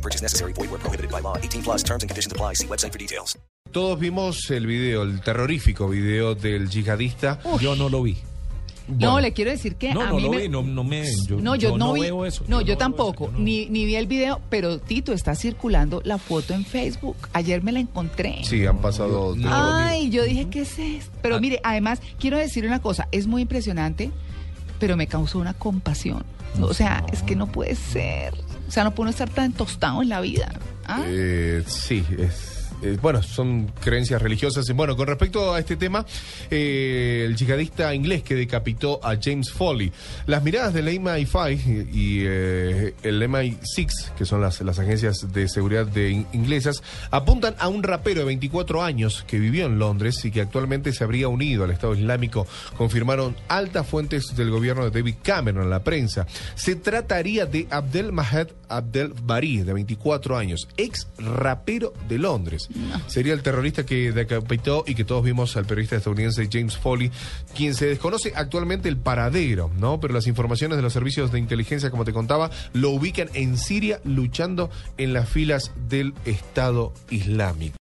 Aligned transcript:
No 0.00 0.02
purchase 0.02 0.22
necessary. 0.22 0.52
Void 0.54 0.70
where 0.70 0.78
prohibited 0.80 1.10
by 1.10 1.20
law. 1.20 1.36
18 1.36 1.62
plus 1.62 1.82
terms 1.84 2.02
and 2.02 2.08
conditions 2.10 2.32
apply. 2.32 2.54
See 2.54 2.66
website 2.66 2.90
for 2.92 2.98
details. 2.98 3.36
Todos 3.70 3.98
vimos 4.00 4.50
el 4.50 4.66
video, 4.66 5.02
el 5.02 5.20
terrorífico 5.20 5.88
video 5.88 6.34
del 6.34 6.70
yihadista. 6.70 7.38
Yo 7.60 7.76
no 7.76 7.88
lo 7.90 8.02
vi. 8.02 8.16
No, 8.88 9.20
le 9.20 9.32
quiero 9.32 9.50
decir 9.52 9.76
que 9.76 9.92
No, 9.94 10.00
a 10.00 10.06
no 10.08 10.16
mí 10.16 10.22
lo 10.22 10.30
me... 10.30 10.38
vi, 10.38 10.48
no, 10.48 10.62
no 10.62 10.82
me. 10.82 11.04
Yo, 11.28 11.36
no, 11.40 11.54
yo, 11.54 11.76
no, 11.76 11.92
vi, 11.92 12.00
veo 12.00 12.24
eso. 12.26 12.42
No, 12.48 12.60
yo, 12.60 12.68
veo 12.68 12.78
tampoco, 12.78 13.24
eso, 13.24 13.32
yo 13.34 13.38
no- 13.38 13.44
ni, 13.44 13.66
ni 13.66 13.84
vi 13.84 13.94
el 13.94 14.06
video, 14.08 14.40
pero 14.50 14.78
Tito 14.80 15.12
está 15.12 15.34
circulando 15.36 16.00
la 16.04 16.16
foto 16.18 16.54
en 16.54 16.64
Facebook. 16.64 17.16
Ayer 17.34 17.62
me 17.62 17.70
la 17.70 17.78
encontré. 17.80 18.40
Sí, 18.42 18.64
han 18.66 18.78
pasado. 18.78 19.36
No, 19.36 19.48
Ay, 19.52 20.08
yo 20.10 20.24
dije, 20.24 20.48
¿qué 20.50 20.62
es 20.62 20.76
esto? 20.78 21.12
Pero 21.22 21.36
Ah. 21.36 21.40
mire, 21.40 21.60
además, 21.62 22.00
quiero 22.18 22.38
decir 22.38 22.64
una 22.66 22.80
cosa, 22.80 23.06
es 23.12 23.26
muy 23.28 23.42
impresionante, 23.42 24.10
pero 24.80 24.96
me 24.96 25.06
causó 25.06 25.38
una 25.38 25.54
compasión. 25.54 26.24
O 26.60 26.74
sea, 26.74 27.04
es 27.12 27.22
que 27.22 27.36
no 27.36 27.46
puede 27.46 27.76
ser. 27.76 28.34
O 28.70 28.72
sea, 28.72 28.84
no 28.84 28.92
puede 28.92 29.06
uno 29.06 29.10
estar 29.10 29.28
tan 29.28 29.52
tostado 29.52 30.00
en 30.00 30.08
la 30.08 30.20
vida. 30.20 30.52
¿Ah? 30.86 31.02
Eh, 31.04 31.64
sí, 31.66 32.06
es. 32.16 32.59
Eh, 32.82 32.96
bueno, 33.00 33.22
son 33.22 33.72
creencias 33.80 34.20
religiosas. 34.22 34.64
Bueno, 34.74 34.96
con 34.96 35.06
respecto 35.06 35.52
a 35.54 35.58
este 35.58 35.76
tema, 35.76 36.04
eh, 36.50 37.24
el 37.26 37.36
yihadista 37.36 37.94
inglés 37.94 38.22
que 38.22 38.34
decapitó 38.34 39.00
a 39.04 39.16
James 39.20 39.50
Foley. 39.50 39.92
Las 40.26 40.42
miradas 40.42 40.74
del 40.74 40.88
MI5 40.88 41.88
y, 41.92 41.98
y, 41.98 42.22
eh, 42.26 42.94
el 43.02 43.22
MI6, 43.22 44.12
que 44.16 44.24
son 44.24 44.40
las, 44.40 44.60
las 44.62 44.78
agencias 44.78 45.32
de 45.32 45.48
seguridad 45.48 45.86
de 45.86 46.10
in- 46.10 46.26
inglesas, 46.32 46.82
apuntan 47.10 47.54
a 47.58 47.68
un 47.68 47.82
rapero 47.82 48.20
de 48.20 48.26
24 48.26 48.82
años 48.82 49.24
que 49.26 49.38
vivió 49.38 49.66
en 49.66 49.78
Londres 49.78 50.24
y 50.24 50.30
que 50.30 50.40
actualmente 50.40 50.92
se 50.92 51.04
habría 51.04 51.28
unido 51.28 51.64
al 51.64 51.70
Estado 51.70 51.94
Islámico, 51.94 52.46
confirmaron 52.76 53.36
altas 53.48 53.86
fuentes 53.86 54.34
del 54.36 54.50
gobierno 54.50 54.84
de 54.84 54.90
David 54.90 55.16
Cameron 55.22 55.64
en 55.64 55.70
la 55.70 55.82
prensa. 55.84 56.26
Se 56.54 56.76
trataría 56.76 57.46
de 57.46 57.66
Abdel 57.70 58.12
Mahed 58.12 58.48
Abdel 58.68 59.14
Bari, 59.24 59.58
de 59.62 59.72
24 59.72 60.36
años, 60.36 60.68
ex 60.76 61.08
rapero 61.18 61.92
de 62.08 62.18
Londres. 62.18 62.59
Sería 63.06 63.32
el 63.32 63.42
terrorista 63.42 63.86
que 63.86 64.12
decapitó 64.12 64.84
y 64.86 64.94
que 64.94 65.04
todos 65.04 65.24
vimos 65.24 65.56
al 65.56 65.64
periodista 65.64 65.96
estadounidense 65.96 66.48
James 66.50 66.76
Foley, 66.76 67.10
quien 67.54 67.74
se 67.74 67.86
desconoce 67.86 68.32
actualmente 68.34 68.88
el 68.88 68.96
paradero, 68.96 69.70
¿no? 69.78 70.00
Pero 70.00 70.14
las 70.14 70.26
informaciones 70.26 70.76
de 70.76 70.82
los 70.82 70.92
servicios 70.92 71.32
de 71.32 71.38
inteligencia, 71.38 71.90
como 71.90 72.04
te 72.04 72.12
contaba, 72.12 72.50
lo 72.72 72.90
ubican 72.90 73.30
en 73.34 73.56
Siria 73.56 74.00
luchando 74.04 74.70
en 74.98 75.12
las 75.12 75.28
filas 75.28 75.72
del 75.88 76.14
Estado 76.24 76.92
Islámico. 77.10 77.78